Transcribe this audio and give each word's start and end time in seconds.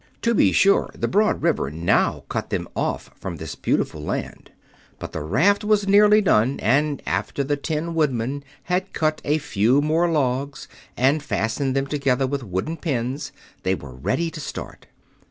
To 0.23 0.33
be 0.33 0.51
sure, 0.51 0.89
the 0.95 1.07
broad 1.07 1.43
river 1.43 1.69
now 1.69 2.23
cut 2.27 2.49
them 2.49 2.67
off 2.75 3.11
from 3.13 3.35
this 3.37 3.53
beautiful 3.53 4.01
land. 4.01 4.49
But 4.97 5.11
the 5.11 5.21
raft 5.21 5.63
was 5.63 5.87
nearly 5.87 6.21
done, 6.21 6.59
and 6.59 7.03
after 7.05 7.43
the 7.43 7.55
Tin 7.55 7.93
Woodman 7.93 8.43
had 8.63 8.93
cut 8.93 9.21
a 9.23 9.37
few 9.37 9.79
more 9.79 10.09
logs 10.09 10.67
and 10.97 11.21
fastened 11.21 11.75
them 11.75 11.85
together 11.85 12.25
with 12.25 12.43
wooden 12.43 12.77
pins, 12.77 13.31
they 13.61 13.75
were 13.75 13.93
ready 13.93 14.31
to 14.31 14.39
start. 14.41 14.87